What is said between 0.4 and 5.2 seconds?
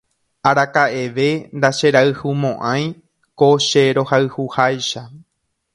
Araka'eve ndacherayhumo'ãi ko che rohayhuháicha